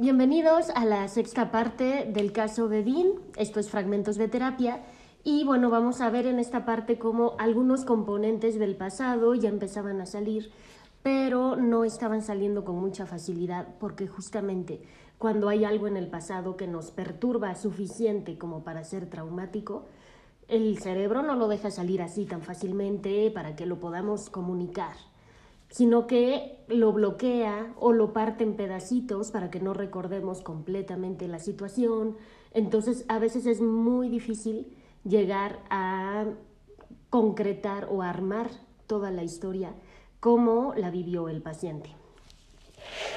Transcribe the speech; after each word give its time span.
Bienvenidos 0.00 0.70
a 0.76 0.84
la 0.84 1.08
sexta 1.08 1.50
parte 1.50 2.08
del 2.08 2.30
caso 2.30 2.68
de 2.68 2.84
Dean. 2.84 3.14
Esto 3.36 3.58
es 3.58 3.68
Fragmentos 3.68 4.14
de 4.14 4.28
Terapia. 4.28 4.84
Y 5.24 5.42
bueno, 5.42 5.70
vamos 5.70 6.00
a 6.00 6.08
ver 6.08 6.26
en 6.26 6.38
esta 6.38 6.64
parte 6.64 7.00
cómo 7.00 7.34
algunos 7.40 7.84
componentes 7.84 8.60
del 8.60 8.76
pasado 8.76 9.34
ya 9.34 9.48
empezaban 9.48 10.00
a 10.00 10.06
salir, 10.06 10.52
pero 11.02 11.56
no 11.56 11.82
estaban 11.82 12.22
saliendo 12.22 12.64
con 12.64 12.76
mucha 12.76 13.06
facilidad 13.06 13.66
porque 13.80 14.06
justamente 14.06 14.82
cuando 15.18 15.48
hay 15.48 15.64
algo 15.64 15.88
en 15.88 15.96
el 15.96 16.06
pasado 16.06 16.56
que 16.56 16.68
nos 16.68 16.92
perturba 16.92 17.56
suficiente 17.56 18.38
como 18.38 18.62
para 18.62 18.84
ser 18.84 19.10
traumático, 19.10 19.86
el 20.46 20.78
cerebro 20.78 21.22
no 21.24 21.34
lo 21.34 21.48
deja 21.48 21.72
salir 21.72 22.02
así 22.02 22.24
tan 22.24 22.42
fácilmente 22.42 23.32
para 23.32 23.56
que 23.56 23.66
lo 23.66 23.80
podamos 23.80 24.30
comunicar 24.30 24.94
sino 25.70 26.06
que 26.06 26.64
lo 26.68 26.92
bloquea 26.92 27.74
o 27.78 27.92
lo 27.92 28.12
parte 28.12 28.44
en 28.44 28.54
pedacitos 28.54 29.30
para 29.30 29.50
que 29.50 29.60
no 29.60 29.74
recordemos 29.74 30.40
completamente 30.40 31.28
la 31.28 31.38
situación. 31.38 32.16
Entonces, 32.52 33.04
a 33.08 33.18
veces 33.18 33.46
es 33.46 33.60
muy 33.60 34.08
difícil 34.08 34.74
llegar 35.04 35.60
a 35.70 36.26
concretar 37.10 37.88
o 37.90 38.02
armar 38.02 38.50
toda 38.86 39.10
la 39.10 39.22
historia 39.22 39.72
como 40.20 40.74
la 40.74 40.90
vivió 40.90 41.28
el 41.28 41.42
paciente. 41.42 41.90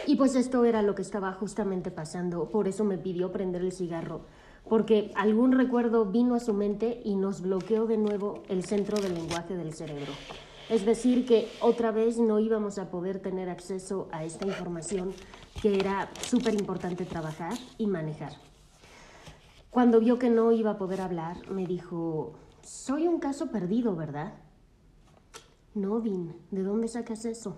Y 0.05 0.15
pues 0.15 0.35
esto 0.35 0.65
era 0.65 0.81
lo 0.81 0.95
que 0.95 1.01
estaba 1.01 1.31
justamente 1.33 1.91
pasando, 1.91 2.49
por 2.49 2.67
eso 2.67 2.83
me 2.83 2.97
pidió 2.97 3.31
prender 3.31 3.61
el 3.61 3.71
cigarro, 3.71 4.21
porque 4.67 5.11
algún 5.15 5.51
recuerdo 5.53 6.05
vino 6.05 6.35
a 6.35 6.39
su 6.39 6.53
mente 6.53 7.01
y 7.03 7.15
nos 7.15 7.41
bloqueó 7.41 7.85
de 7.85 7.97
nuevo 7.97 8.43
el 8.49 8.65
centro 8.65 8.99
del 8.99 9.15
lenguaje 9.15 9.55
del 9.55 9.73
cerebro. 9.73 10.11
Es 10.71 10.85
decir, 10.85 11.25
que 11.25 11.49
otra 11.59 11.91
vez 11.91 12.17
no 12.17 12.39
íbamos 12.39 12.77
a 12.77 12.89
poder 12.89 13.19
tener 13.19 13.49
acceso 13.49 14.07
a 14.13 14.23
esta 14.23 14.47
información 14.47 15.13
que 15.61 15.77
era 15.77 16.09
súper 16.21 16.53
importante 16.53 17.03
trabajar 17.03 17.51
y 17.77 17.87
manejar. 17.87 18.31
Cuando 19.69 19.99
vio 19.99 20.17
que 20.17 20.29
no 20.29 20.53
iba 20.53 20.71
a 20.71 20.77
poder 20.77 21.01
hablar, 21.01 21.49
me 21.51 21.65
dijo, 21.65 22.35
soy 22.63 23.05
un 23.05 23.19
caso 23.19 23.51
perdido, 23.51 23.97
¿verdad? 23.97 24.35
No, 25.73 25.99
Dean, 25.99 26.37
¿de 26.51 26.63
dónde 26.63 26.87
sacas 26.87 27.25
eso? 27.25 27.57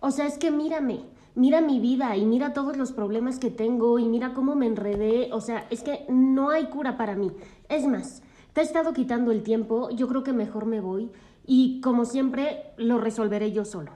O 0.00 0.10
sea, 0.10 0.26
es 0.26 0.36
que 0.36 0.50
mírame, 0.50 1.06
mira 1.34 1.62
mi 1.62 1.80
vida 1.80 2.18
y 2.18 2.26
mira 2.26 2.52
todos 2.52 2.76
los 2.76 2.92
problemas 2.92 3.38
que 3.38 3.50
tengo 3.50 3.98
y 3.98 4.04
mira 4.10 4.34
cómo 4.34 4.54
me 4.56 4.66
enredé. 4.66 5.30
O 5.32 5.40
sea, 5.40 5.66
es 5.70 5.82
que 5.82 6.04
no 6.10 6.50
hay 6.50 6.66
cura 6.66 6.98
para 6.98 7.14
mí. 7.14 7.32
Es 7.70 7.86
más, 7.86 8.22
te 8.52 8.60
he 8.60 8.64
estado 8.64 8.92
quitando 8.92 9.32
el 9.32 9.42
tiempo, 9.42 9.88
yo 9.88 10.06
creo 10.06 10.22
que 10.22 10.34
mejor 10.34 10.66
me 10.66 10.82
voy 10.82 11.10
y 11.46 11.80
como 11.80 12.04
siempre 12.04 12.72
lo 12.76 12.98
resolveré 12.98 13.52
yo 13.52 13.64
solo. 13.64 13.92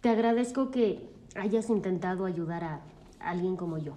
Te 0.00 0.10
agradezco 0.10 0.70
que 0.70 1.10
hayas 1.34 1.70
intentado 1.70 2.26
ayudar 2.26 2.64
a 2.64 2.82
alguien 3.20 3.56
como 3.56 3.78
yo. 3.78 3.94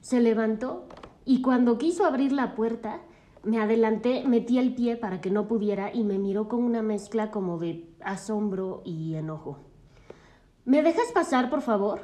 Se 0.00 0.20
levantó 0.20 0.86
y 1.24 1.40
cuando 1.40 1.78
quiso 1.78 2.04
abrir 2.04 2.32
la 2.32 2.54
puerta, 2.54 3.00
me 3.44 3.60
adelanté, 3.60 4.24
metí 4.26 4.58
el 4.58 4.74
pie 4.74 4.96
para 4.96 5.20
que 5.20 5.30
no 5.30 5.46
pudiera 5.46 5.94
y 5.94 6.02
me 6.02 6.18
miró 6.18 6.48
con 6.48 6.64
una 6.64 6.82
mezcla 6.82 7.30
como 7.30 7.58
de 7.58 7.88
asombro 8.00 8.82
y 8.84 9.14
enojo. 9.14 9.58
¿Me 10.64 10.82
dejas 10.82 11.12
pasar, 11.12 11.50
por 11.50 11.60
favor? 11.60 12.00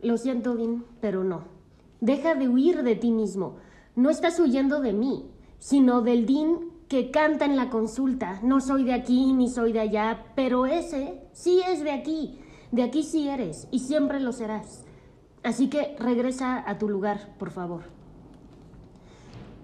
Lo 0.00 0.16
siento, 0.16 0.54
Dean, 0.56 0.84
pero 1.00 1.24
no. 1.24 1.42
Deja 2.00 2.34
de 2.34 2.48
huir 2.48 2.82
de 2.82 2.96
ti 2.96 3.10
mismo. 3.10 3.56
No 3.94 4.10
estás 4.10 4.38
huyendo 4.40 4.80
de 4.80 4.92
mí, 4.92 5.30
sino 5.58 6.02
del 6.02 6.26
Dean 6.26 6.71
que 6.92 7.10
canta 7.10 7.46
en 7.46 7.56
la 7.56 7.70
consulta, 7.70 8.38
no 8.42 8.60
soy 8.60 8.84
de 8.84 8.92
aquí 8.92 9.32
ni 9.32 9.48
soy 9.48 9.72
de 9.72 9.80
allá, 9.80 10.26
pero 10.34 10.66
ese 10.66 11.22
sí 11.32 11.62
es 11.66 11.82
de 11.82 11.90
aquí, 11.90 12.38
de 12.70 12.82
aquí 12.82 13.02
sí 13.02 13.30
eres 13.30 13.66
y 13.70 13.78
siempre 13.78 14.20
lo 14.20 14.30
serás. 14.30 14.84
Así 15.42 15.70
que 15.70 15.96
regresa 15.98 16.62
a 16.68 16.76
tu 16.76 16.90
lugar, 16.90 17.34
por 17.38 17.50
favor. 17.50 17.84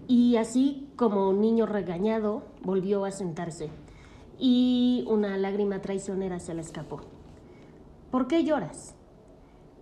Y 0.07 0.37
así 0.37 0.89
como 0.97 1.29
un 1.29 1.43
niño 1.43 1.67
regañado, 1.67 2.45
volvió 2.63 3.05
a 3.05 3.11
sentarse 3.11 3.69
y 4.39 5.05
una 5.07 5.37
lágrima 5.37 5.83
traicionera 5.83 6.41
se 6.41 6.55
le 6.55 6.63
escapó. 6.63 7.03
¿Por 8.11 8.27
qué 8.27 8.43
lloras? 8.43 8.95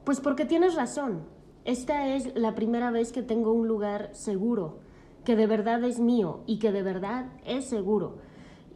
Pues 0.03 0.19
porque 0.19 0.47
tienes 0.47 0.75
razón. 0.75 1.21
Esta 1.65 2.09
es 2.09 2.35
la 2.35 2.57
primera 2.57 2.91
vez 2.91 3.13
que 3.13 3.23
tengo 3.23 3.53
un 3.53 3.69
lugar 3.69 4.11
seguro 4.15 4.81
que 5.27 5.35
de 5.35 5.49
verdad 5.49 5.83
es 5.83 5.99
mío 5.99 6.45
y 6.47 6.61
que 6.61 6.71
de 6.71 6.85
verdad 6.85 7.27
es 7.45 7.69
seguro. 7.69 8.19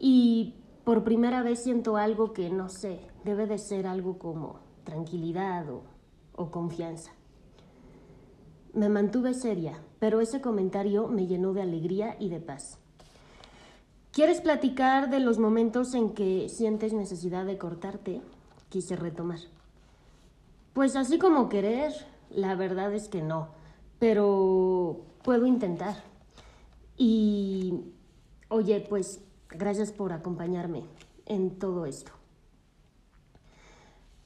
Y 0.01 0.57
por 0.83 1.05
primera 1.05 1.45
vez 1.45 1.63
siento 1.63 1.97
algo 1.97 2.33
que 2.33 2.51
no 2.51 2.69
sé, 2.69 2.99
debe 3.25 3.47
de 3.47 3.57
ser 3.57 3.87
algo 3.87 4.19
como 4.19 4.59
tranquilidad 4.83 5.67
o, 5.71 6.51
confianza. 6.51 7.13
Me 8.73 8.89
mantuve 8.89 9.33
seria, 9.33 9.81
pero 10.01 10.21
ese 10.21 10.41
comentario 10.41 11.07
me 11.07 11.29
llenó 11.29 11.53
de 11.53 11.63
alegría 11.63 12.17
y 12.19 12.31
de 12.31 12.41
paz. 12.41 12.81
¿Quieres 14.11 14.41
platicar 14.41 15.09
de 15.09 15.21
los 15.21 15.39
momentos 15.39 15.95
en 15.95 16.15
que 16.15 16.49
sientes 16.49 16.93
necesidad 16.93 17.47
de 17.47 17.59
cortarte? 17.59 18.23
Quise 18.71 18.97
retomar. 18.97 19.39
Pues 20.73 20.97
así 20.97 21.17
como 21.19 21.49
querer, 21.49 21.93
la 22.29 22.57
verdad 22.57 22.93
es 22.93 23.09
que 23.09 23.23
no, 23.23 23.51
pero 24.01 25.03
puedo 25.23 25.47
intentar. 25.47 26.10
Y, 27.03 27.95
oye, 28.51 28.85
pues 28.87 29.23
gracias 29.49 29.91
por 29.91 30.13
acompañarme 30.13 30.85
en 31.25 31.59
todo 31.59 31.87
esto. 31.87 32.13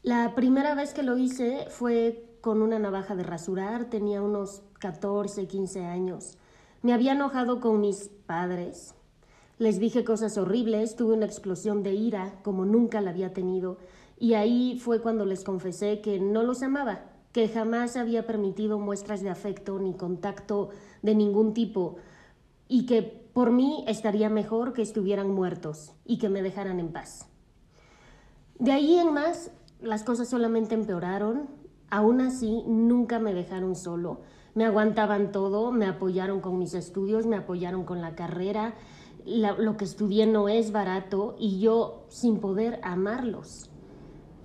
La 0.02 0.34
primera 0.34 0.74
vez 0.74 0.92
que 0.92 1.04
lo 1.04 1.16
hice 1.16 1.66
fue 1.70 2.36
con 2.40 2.62
una 2.62 2.80
navaja 2.80 3.14
de 3.14 3.22
rasurar, 3.22 3.84
tenía 3.90 4.20
unos 4.22 4.64
14, 4.80 5.46
15 5.46 5.84
años. 5.84 6.36
Me 6.82 6.92
había 6.92 7.12
enojado 7.12 7.60
con 7.60 7.80
mis 7.80 8.10
padres. 8.26 8.96
Les 9.58 9.78
dije 9.78 10.02
cosas 10.02 10.36
horribles, 10.36 10.96
tuve 10.96 11.14
una 11.14 11.26
explosión 11.26 11.84
de 11.84 11.94
ira 11.94 12.40
como 12.42 12.64
nunca 12.64 13.00
la 13.00 13.10
había 13.10 13.32
tenido 13.32 13.78
y 14.18 14.34
ahí 14.34 14.80
fue 14.80 15.00
cuando 15.00 15.26
les 15.26 15.44
confesé 15.44 16.00
que 16.00 16.18
no 16.18 16.42
los 16.42 16.64
amaba, 16.64 17.04
que 17.30 17.48
jamás 17.48 17.96
había 17.96 18.26
permitido 18.26 18.80
muestras 18.80 19.22
de 19.22 19.30
afecto 19.30 19.78
ni 19.78 19.94
contacto 19.94 20.70
de 21.02 21.14
ningún 21.14 21.54
tipo, 21.54 21.98
y 22.74 22.86
que 22.86 23.02
por 23.02 23.52
mí 23.52 23.84
estaría 23.86 24.28
mejor 24.28 24.72
que 24.72 24.82
estuvieran 24.82 25.30
muertos 25.30 25.92
y 26.04 26.18
que 26.18 26.28
me 26.28 26.42
dejaran 26.42 26.80
en 26.80 26.88
paz. 26.88 27.28
De 28.58 28.72
ahí 28.72 28.98
en 28.98 29.14
más, 29.14 29.52
las 29.80 30.02
cosas 30.02 30.26
solamente 30.26 30.74
empeoraron, 30.74 31.48
aún 31.88 32.20
así 32.20 32.64
nunca 32.66 33.20
me 33.20 33.32
dejaron 33.32 33.76
solo, 33.76 34.22
me 34.56 34.64
aguantaban 34.64 35.30
todo, 35.30 35.70
me 35.70 35.86
apoyaron 35.86 36.40
con 36.40 36.58
mis 36.58 36.74
estudios, 36.74 37.26
me 37.26 37.36
apoyaron 37.36 37.84
con 37.84 38.00
la 38.00 38.16
carrera, 38.16 38.74
lo 39.24 39.76
que 39.76 39.84
estudié 39.84 40.26
no 40.26 40.48
es 40.48 40.72
barato 40.72 41.36
y 41.38 41.60
yo 41.60 42.06
sin 42.08 42.40
poder 42.40 42.80
amarlos. 42.82 43.70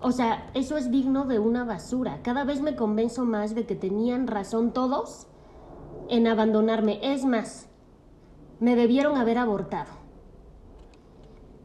O 0.02 0.12
sea, 0.12 0.52
eso 0.54 0.78
es 0.78 0.92
digno 0.92 1.26
de 1.26 1.40
una 1.40 1.64
basura. 1.64 2.22
Cada 2.22 2.44
vez 2.44 2.62
me 2.62 2.76
convenzo 2.76 3.26
más 3.26 3.56
de 3.56 3.66
que 3.66 3.76
tenían 3.76 4.28
razón 4.28 4.72
todos 4.72 5.26
en 6.10 6.28
abandonarme. 6.28 7.00
Es 7.02 7.26
más, 7.26 7.69
me 8.60 8.76
debieron 8.76 9.18
haber 9.18 9.38
abortado. 9.38 9.92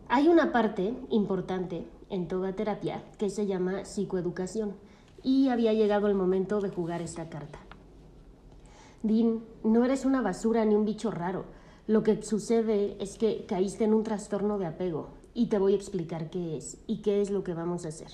Hay 0.09 0.29
una 0.29 0.53
parte 0.53 0.95
importante 1.11 1.87
en 2.09 2.29
toda 2.29 2.55
terapia 2.55 3.03
que 3.19 3.31
se 3.31 3.47
llama 3.47 3.85
psicoeducación 3.85 4.75
y 5.23 5.49
había 5.49 5.73
llegado 5.73 6.07
el 6.07 6.15
momento 6.15 6.61
de 6.61 6.69
jugar 6.69 7.03
esta 7.03 7.29
carta. 7.29 7.59
Dean, 9.03 9.43
no 9.65 9.85
eres 9.85 10.05
una 10.05 10.23
basura 10.23 10.65
ni 10.65 10.75
un 10.75 10.85
bicho 10.85 11.11
raro. 11.11 11.47
Lo 11.87 12.03
que 12.03 12.23
sucede 12.23 12.97
es 13.01 13.19
que 13.19 13.45
caíste 13.47 13.85
en 13.85 13.95
un 13.95 14.05
trastorno 14.05 14.59
de 14.59 14.67
apego 14.67 15.09
y 15.35 15.47
te 15.47 15.59
voy 15.59 15.73
a 15.73 15.77
explicar 15.77 16.31
qué 16.31 16.57
es 16.57 16.79
y 16.87 17.03
qué 17.03 17.21
es 17.21 17.31
lo 17.31 17.43
que 17.43 17.55
vamos 17.55 17.85
a 17.85 17.89
hacer. 17.89 18.09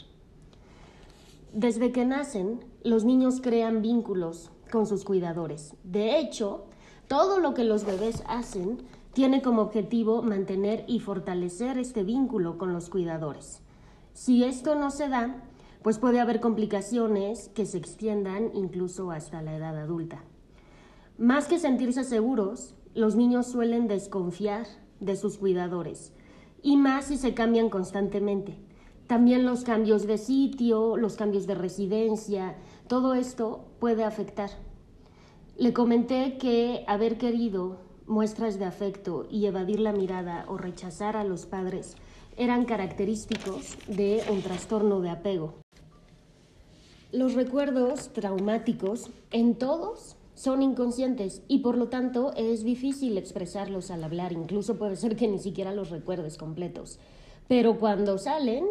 Desde 1.53 1.93
que 1.93 2.06
nacen, 2.06 2.65
los 2.82 3.05
niños 3.05 3.41
crean 3.41 3.82
vínculos 3.82 4.50
con 4.71 4.87
sus 4.87 5.05
cuidadores. 5.05 5.75
De 5.82 6.19
hecho, 6.19 6.69
todo 7.11 7.41
lo 7.41 7.55
que 7.55 7.65
los 7.65 7.85
bebés 7.85 8.23
hacen 8.29 8.79
tiene 9.15 9.43
como 9.43 9.62
objetivo 9.62 10.23
mantener 10.23 10.85
y 10.87 11.01
fortalecer 11.01 11.77
este 11.77 12.05
vínculo 12.05 12.57
con 12.57 12.73
los 12.73 12.89
cuidadores. 12.89 13.62
Si 14.12 14.45
esto 14.45 14.77
no 14.77 14.93
se 14.93 15.09
da, 15.09 15.43
pues 15.83 15.99
puede 15.99 16.21
haber 16.21 16.39
complicaciones 16.39 17.49
que 17.49 17.67
se 17.67 17.79
extiendan 17.79 18.53
incluso 18.55 19.11
hasta 19.11 19.43
la 19.43 19.57
edad 19.57 19.77
adulta. 19.77 20.23
Más 21.19 21.49
que 21.49 21.59
sentirse 21.59 22.05
seguros, 22.05 22.77
los 22.95 23.17
niños 23.17 23.49
suelen 23.49 23.89
desconfiar 23.89 24.69
de 25.01 25.17
sus 25.17 25.37
cuidadores, 25.37 26.13
y 26.63 26.77
más 26.77 27.06
si 27.06 27.17
se 27.17 27.35
cambian 27.35 27.71
constantemente. 27.71 28.56
También 29.09 29.47
los 29.47 29.65
cambios 29.65 30.06
de 30.06 30.17
sitio, 30.17 30.97
los 30.97 31.17
cambios 31.17 31.49
de 31.49 31.56
residencia, 31.56 32.56
todo 32.87 33.15
esto 33.15 33.65
puede 33.81 34.05
afectar. 34.05 34.51
Le 35.61 35.75
comenté 35.75 36.39
que 36.39 36.85
haber 36.87 37.19
querido 37.19 37.77
muestras 38.07 38.59
de 38.59 38.65
afecto 38.65 39.27
y 39.31 39.45
evadir 39.45 39.79
la 39.79 39.93
mirada 39.93 40.47
o 40.49 40.57
rechazar 40.57 41.19
a 41.19 41.25
los 41.25 41.45
padres 41.45 41.97
eran 42.39 42.65
característicos 42.65 43.77
de 43.87 44.23
un 44.31 44.41
trastorno 44.41 45.03
de 45.03 45.11
apego. 45.11 45.53
Los 47.12 47.35
recuerdos 47.35 48.11
traumáticos 48.15 49.11
en 49.33 49.55
todos 49.55 50.17
son 50.35 50.62
inconscientes 50.62 51.43
y 51.47 51.59
por 51.59 51.77
lo 51.77 51.89
tanto 51.89 52.33
es 52.37 52.65
difícil 52.65 53.19
expresarlos 53.19 53.91
al 53.91 54.03
hablar, 54.03 54.33
incluso 54.33 54.79
puede 54.79 54.97
ser 54.97 55.15
que 55.15 55.29
ni 55.29 55.39
siquiera 55.39 55.75
los 55.75 55.91
recuerdes 55.91 56.39
completos. 56.39 56.99
Pero 57.49 57.79
cuando 57.79 58.17
salen, 58.17 58.65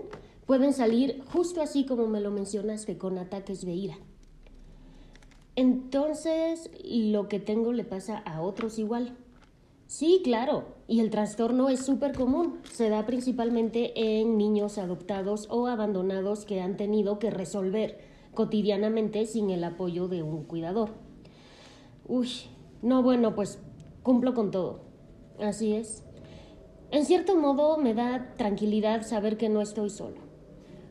pueden 0.47 0.74
salir 0.74 1.21
justo 1.31 1.62
así 1.62 1.85
como 1.85 2.07
me 2.07 2.19
lo 2.19 2.31
mencionaste, 2.31 2.97
con 2.97 3.19
ataques 3.19 3.62
de 3.62 3.74
ira. 3.74 3.97
Entonces, 5.59 6.71
lo 6.85 7.27
que 7.27 7.41
tengo 7.41 7.73
le 7.73 7.83
pasa 7.83 8.19
a 8.19 8.41
otros 8.41 8.79
igual. 8.79 9.17
Sí, 9.88 10.21
claro, 10.23 10.63
y 10.88 11.01
el 11.01 11.09
trastorno 11.09 11.67
es 11.67 11.85
súper 11.85 12.15
común. 12.15 12.59
Se 12.71 12.88
da 12.88 13.06
principalmente 13.06 13.91
en 14.21 14.38
niños 14.38 14.77
adoptados 14.77 15.47
o 15.50 15.67
abandonados 15.67 16.45
que 16.45 16.61
han 16.61 16.77
tenido 16.77 17.19
que 17.19 17.29
resolver 17.29 18.00
cotidianamente 18.33 19.25
sin 19.25 19.50
el 19.50 19.65
apoyo 19.65 20.07
de 20.07 20.23
un 20.23 20.45
cuidador. 20.45 20.91
Uy, 22.07 22.29
no, 22.81 23.03
bueno, 23.03 23.35
pues 23.35 23.59
cumplo 24.01 24.33
con 24.33 24.51
todo. 24.51 24.79
Así 25.41 25.73
es. 25.73 26.06
En 26.91 27.03
cierto 27.03 27.35
modo 27.35 27.77
me 27.77 27.94
da 27.94 28.33
tranquilidad 28.38 29.01
saber 29.01 29.35
que 29.35 29.50
no 29.50 29.59
estoy 29.59 29.89
solo. 29.89 30.28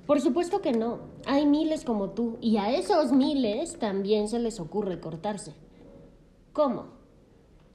Por 0.09 0.23
supuesto 0.23 0.63
que 0.63 0.73
no. 0.73 1.01
Hay 1.27 1.45
miles 1.45 1.85
como 1.85 2.13
tú 2.13 2.39
y 2.41 2.57
a 2.57 2.75
esos 2.75 3.13
miles 3.13 3.79
también 3.79 4.27
se 4.29 4.39
les 4.39 4.59
ocurre 4.59 5.01
cortarse. 5.01 5.53
¿Cómo? 6.55 6.87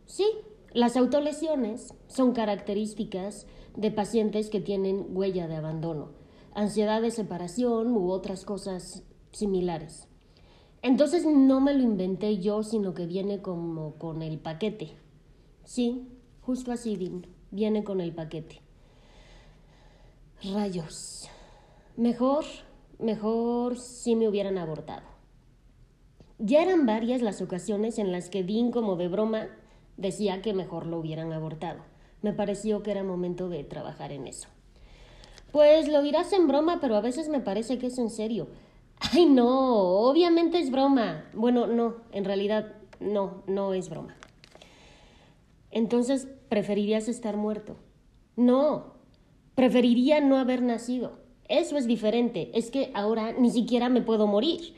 Sí, 0.08 0.26
las 0.72 0.98
autolesiones 0.98 1.94
son 2.08 2.32
características 2.32 3.46
de 3.78 3.92
pacientes 3.92 4.50
que 4.50 4.60
tienen 4.60 5.16
huella 5.16 5.48
de 5.48 5.58
abandono, 5.58 6.10
ansiedad 6.56 7.04
de 7.04 7.12
separación 7.12 7.96
u 7.96 8.10
otras 8.10 8.46
cosas 8.46 9.04
similares. 9.32 10.08
Entonces 10.82 11.28
no 11.28 11.62
me 11.62 11.76
lo 11.76 11.84
inventé 11.84 12.40
yo, 12.40 12.64
sino 12.64 12.96
que 12.96 13.06
viene 13.06 13.44
como 13.44 13.94
con 14.00 14.24
el 14.24 14.40
paquete. 14.40 14.98
Sí, 15.66 16.08
justo 16.42 16.72
así, 16.72 17.22
Viene 17.52 17.84
con 17.84 18.02
el 18.02 18.12
paquete. 18.12 18.64
Rayos. 20.52 21.30
Mejor, 21.96 22.44
mejor 22.98 23.78
si 23.78 24.16
me 24.16 24.28
hubieran 24.28 24.58
abortado. 24.58 25.04
Ya 26.40 26.64
eran 26.64 26.88
varias 26.88 27.22
las 27.22 27.40
ocasiones 27.40 28.00
en 28.00 28.12
las 28.12 28.30
que 28.30 28.44
Dean, 28.44 28.72
como 28.72 28.96
de 28.96 29.08
broma, 29.08 29.48
decía 29.96 30.42
que 30.42 30.56
mejor 30.56 30.88
lo 30.88 30.98
hubieran 30.98 31.32
abortado. 31.32 31.82
Me 32.24 32.34
pareció 32.34 32.82
que 32.82 32.90
era 32.90 33.04
momento 33.04 33.48
de 33.48 33.64
trabajar 33.64 34.12
en 34.12 34.26
eso. 34.26 34.50
Pues 35.52 35.88
lo 35.88 36.02
dirás 36.02 36.34
en 36.34 36.48
broma, 36.48 36.80
pero 36.82 36.96
a 36.96 37.02
veces 37.02 37.30
me 37.30 37.42
parece 37.42 37.78
que 37.78 37.88
es 37.88 38.00
en 38.00 38.10
serio. 38.10 38.48
Ay, 39.00 39.28
no, 39.28 40.00
obviamente 40.10 40.58
es 40.58 40.72
broma. 40.72 41.26
Bueno, 41.34 41.68
no, 41.68 41.98
en 42.12 42.26
realidad 42.26 42.74
no, 43.00 43.44
no 43.46 43.76
es 43.76 43.90
broma. 43.90 44.16
Entonces, 45.70 46.28
¿preferirías 46.50 47.08
estar 47.08 47.38
muerto? 47.38 47.76
No, 48.36 48.96
preferiría 49.54 50.22
no 50.22 50.38
haber 50.40 50.64
nacido. 50.64 51.23
Eso 51.50 51.78
es 51.78 51.88
diferente. 51.88 52.52
Es 52.54 52.72
que 52.72 52.92
ahora 52.94 53.34
ni 53.34 53.50
siquiera 53.50 53.90
me 53.90 54.02
puedo 54.02 54.28
morir. 54.28 54.74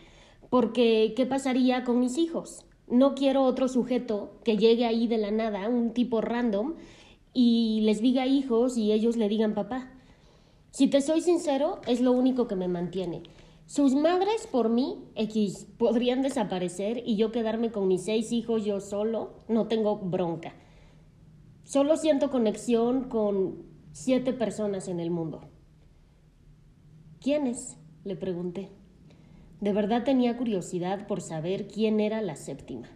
Porque, 0.50 1.14
¿qué 1.16 1.26
pasaría 1.26 1.84
con 1.84 2.00
mis 2.00 2.18
hijos? 2.18 2.66
No 2.88 3.16
quiero 3.16 3.44
otro 3.44 3.68
sujeto 3.68 4.40
que 4.44 4.58
llegue 4.58 4.86
ahí 4.86 5.08
de 5.08 5.18
la 5.18 5.32
nada, 5.32 5.68
un 5.68 5.94
tipo 5.94 6.22
random, 6.22 6.76
y 7.34 7.82
les 7.82 8.02
diga 8.02 8.28
hijos 8.28 8.78
y 8.78 8.92
ellos 8.92 9.18
le 9.18 9.28
digan 9.28 9.54
papá. 9.54 9.92
Si 10.72 10.88
te 10.88 11.02
soy 11.02 11.22
sincero, 11.22 11.80
es 11.88 12.02
lo 12.02 12.12
único 12.12 12.48
que 12.48 12.56
me 12.56 12.68
mantiene. 12.68 13.24
Sus 13.66 13.96
madres 13.96 14.48
por 14.52 14.70
mí, 14.70 15.04
X, 15.16 15.68
podrían 15.78 16.22
desaparecer 16.22 17.02
y 17.06 17.16
yo 17.16 17.32
quedarme 17.32 17.72
con 17.72 17.88
mis 17.88 18.04
seis 18.04 18.32
hijos 18.32 18.64
yo 18.64 18.80
solo, 18.80 19.34
no 19.48 19.68
tengo 19.68 19.98
bronca. 19.98 20.54
Solo 21.64 21.98
siento 21.98 22.30
conexión 22.30 23.10
con 23.10 23.64
siete 23.92 24.34
personas 24.34 24.88
en 24.88 25.00
el 25.00 25.10
mundo. 25.10 25.42
¿Quiénes? 27.26 27.76
le 28.04 28.16
pregunté. 28.16 28.70
De 29.60 29.74
verdad 29.74 30.04
tenía 30.04 30.38
curiosidad 30.38 31.08
por 31.08 31.22
saber 31.22 31.68
quién 31.68 32.00
era 32.00 32.22
la 32.22 32.36
séptima. 32.36 32.88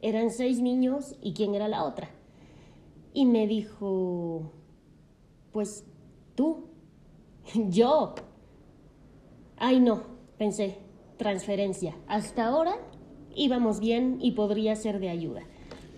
Eran 0.00 0.30
seis 0.30 0.60
niños 0.60 1.16
y 1.20 1.32
quién 1.32 1.56
era 1.56 1.66
la 1.66 1.82
otra. 1.82 2.08
Y 3.12 3.26
me 3.26 3.48
dijo, 3.48 4.52
pues 5.50 5.84
tú, 6.36 6.68
yo. 7.70 8.14
Ay 9.56 9.80
no, 9.80 10.04
Pensé, 10.38 10.78
transferencia. 11.16 11.96
Hasta 12.06 12.46
ahora 12.46 12.76
íbamos 13.34 13.80
bien 13.80 14.18
y 14.20 14.30
podría 14.30 14.76
ser 14.76 15.00
de 15.00 15.08
ayuda. 15.08 15.42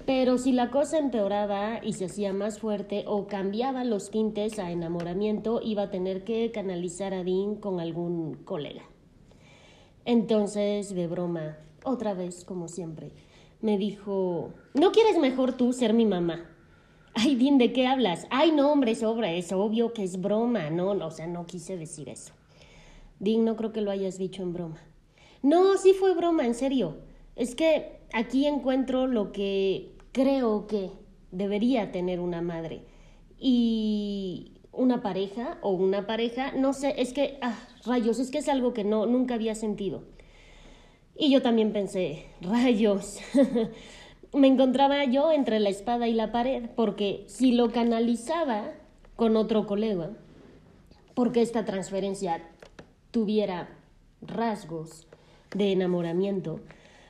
Pero 0.07 0.37
si 0.37 0.53
la 0.53 0.71
cosa 0.71 0.99
empeoraba 0.99 1.81
y 1.83 1.95
se 1.95 2.05
hacía 2.05 2.35
más 2.35 2.59
fuerte 2.59 3.05
o 3.07 3.27
cambiaba 3.27 3.85
los 3.85 4.11
tintes 4.11 4.59
a 4.59 4.71
enamoramiento, 4.71 5.61
iba 5.63 5.85
a 5.85 5.91
tener 5.91 6.25
que 6.25 6.51
canalizar 6.51 7.15
a 7.15 7.25
Dean 7.25 7.55
con 7.57 7.81
algún 7.81 8.35
colega. 8.45 8.83
Entonces, 10.05 10.95
de 10.95 11.07
broma, 11.07 11.57
otra 11.85 12.13
vez, 12.13 12.45
como 12.45 12.69
siempre, 12.69 13.13
me 13.63 13.79
dijo, 13.79 14.53
¿no 14.75 14.93
quieres 14.93 15.19
mejor 15.19 15.57
tú 15.57 15.73
ser 15.73 15.95
mi 15.95 16.05
mamá? 16.05 16.51
Ay, 17.15 17.37
Dean, 17.37 17.57
¿de 17.57 17.73
qué 17.73 17.87
hablas? 17.87 18.27
Ay, 18.29 18.53
no, 18.53 18.71
hombre, 18.71 18.91
es 18.91 19.03
obra, 19.03 19.33
es 19.33 19.53
obvio 19.53 19.95
que 19.95 20.03
es 20.03 20.21
broma. 20.21 20.69
No, 20.69 20.95
no, 20.95 21.07
o 21.07 21.11
sea, 21.11 21.27
no 21.27 21.47
quise 21.47 21.79
decir 21.79 22.11
eso. 22.11 22.35
Dean, 23.21 23.47
no 23.47 23.57
creo 23.57 23.73
que 23.73 23.81
lo 23.81 23.91
hayas 23.91 24.19
dicho 24.19 24.43
en 24.43 24.53
broma. 24.53 24.83
No, 25.41 25.79
sí 25.79 25.95
fue 25.95 26.15
broma, 26.15 26.45
en 26.45 26.55
serio. 26.55 26.99
Es 27.37 27.55
que 27.55 28.01
aquí 28.13 28.47
encuentro 28.47 29.07
lo 29.07 29.33
que 29.33 29.94
creo 30.15 30.69
que 30.69 30.93
debería 31.33 31.91
tener 31.93 32.21
una 32.21 32.41
madre. 32.41 32.83
Y 33.39 34.53
una 34.73 35.03
pareja 35.03 35.59
o 35.61 35.73
una 35.73 36.07
pareja, 36.07 36.53
no 36.53 36.73
sé, 36.73 36.95
es 36.97 37.13
que, 37.13 37.37
ah, 37.43 37.59
rayos, 37.85 38.19
es 38.21 38.31
que 38.31 38.39
es 38.39 38.49
algo 38.49 38.73
que 38.73 38.85
no, 38.85 39.07
nunca 39.07 39.35
había 39.35 39.55
sentido. 39.55 40.05
Y 41.19 41.31
yo 41.31 41.43
también 41.43 41.73
pensé, 41.73 42.27
rayos, 42.41 43.19
me 44.33 44.47
encontraba 44.47 45.05
yo 45.05 45.33
entre 45.33 45.59
la 45.61 45.69
espada 45.69 46.07
y 46.07 46.15
la 46.15 46.33
pared, 46.33 46.71
porque 46.77 47.25
si 47.27 47.53
lo 47.53 47.71
canalizaba 47.71 48.73
con 49.17 49.37
otro 49.37 49.67
colega, 49.67 50.11
porque 51.15 51.43
esta 51.43 51.65
transferencia 51.65 52.41
tuviera 53.11 53.69
rasgos 54.23 55.09
de 55.55 55.73
enamoramiento, 55.73 56.61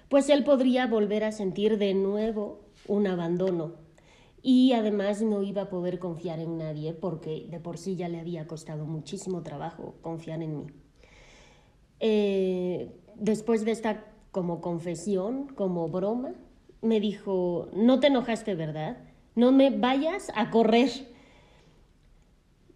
pues 0.09 0.31
él 0.31 0.43
podría 0.43 0.87
volver 0.87 1.25
a 1.25 1.33
sentir 1.33 1.79
de 1.79 1.93
nuevo 1.95 2.64
un 2.87 3.07
abandono 3.07 3.73
y 4.43 4.73
además 4.73 5.23
no 5.23 5.43
iba 5.43 5.63
a 5.63 5.69
poder 5.71 5.99
confiar 5.99 6.39
en 6.39 6.59
nadie 6.59 6.93
porque 6.93 7.47
de 7.51 7.61
por 7.61 7.79
sí 7.79 7.97
ya 7.97 8.09
le 8.09 8.21
había 8.21 8.47
costado 8.47 8.85
muchísimo 8.85 9.43
trabajo 9.43 9.95
confiar 10.03 10.43
en 10.43 10.59
mí. 10.59 10.67
Eh, 12.01 12.95
después 13.17 13.65
de 13.65 13.71
esta 13.71 14.05
como 14.31 14.61
confesión, 14.61 15.47
como 15.47 15.89
broma, 15.89 16.35
me 16.83 17.01
dijo, 17.01 17.71
no 17.73 18.01
te 18.01 18.09
enojaste, 18.09 18.55
¿verdad? 18.55 18.99
No 19.35 19.53
me 19.53 19.71
vayas 19.71 20.31
a 20.35 20.51
correr. 20.51 20.91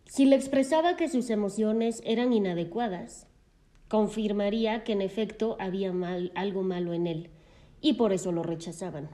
Si 0.07 0.25
le 0.25 0.37
expresaba 0.37 0.97
que 0.97 1.09
sus 1.09 1.29
emociones 1.29 2.01
eran 2.07 2.33
inadecuadas, 2.33 3.27
confirmaría 3.89 4.85
que 4.85 4.93
en 4.93 5.03
efecto 5.03 5.57
había 5.61 5.93
mal, 5.93 6.33
algo 6.35 6.63
malo 6.63 6.95
en 6.95 7.07
él, 7.07 7.31
y 7.83 7.95
por 7.95 8.15
eso 8.15 8.33
lo 8.33 8.43
rechazaban. 8.43 9.11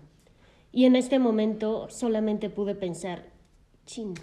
Y 0.74 0.86
en 0.86 0.96
este 0.96 1.20
momento 1.20 1.88
solamente 1.88 2.50
pude 2.50 2.74
pensar, 2.74 3.26
chin, 3.86 4.14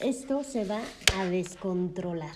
esto 0.00 0.42
se 0.42 0.64
va 0.64 0.80
a 1.16 1.24
descontrolar. 1.26 2.34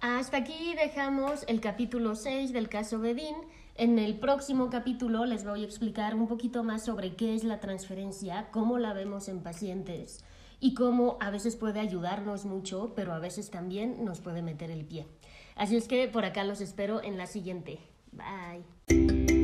Hasta 0.00 0.38
aquí 0.38 0.74
dejamos 0.74 1.44
el 1.48 1.60
capítulo 1.60 2.14
6 2.14 2.54
del 2.54 2.70
caso 2.70 2.98
Bedín. 2.98 3.36
En 3.74 3.98
el 3.98 4.18
próximo 4.18 4.70
capítulo 4.70 5.26
les 5.26 5.44
voy 5.44 5.64
a 5.64 5.66
explicar 5.66 6.14
un 6.14 6.28
poquito 6.28 6.64
más 6.64 6.82
sobre 6.82 7.14
qué 7.14 7.34
es 7.34 7.44
la 7.44 7.60
transferencia, 7.60 8.48
cómo 8.52 8.78
la 8.78 8.94
vemos 8.94 9.28
en 9.28 9.42
pacientes 9.42 10.24
y 10.60 10.72
cómo 10.72 11.18
a 11.20 11.28
veces 11.28 11.56
puede 11.56 11.80
ayudarnos 11.80 12.46
mucho, 12.46 12.94
pero 12.96 13.12
a 13.12 13.18
veces 13.18 13.50
también 13.50 14.02
nos 14.02 14.20
puede 14.20 14.40
meter 14.40 14.70
el 14.70 14.86
pie. 14.86 15.06
Así 15.56 15.76
es 15.76 15.88
que 15.88 16.08
por 16.08 16.24
acá 16.24 16.42
los 16.42 16.62
espero 16.62 17.02
en 17.02 17.18
la 17.18 17.26
siguiente. 17.26 17.80
Bye. 18.12 19.35